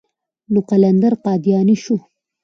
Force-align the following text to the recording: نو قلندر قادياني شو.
نو 0.51 0.59
قلندر 0.69 1.13
قادياني 1.25 1.75
شو. 1.83 1.95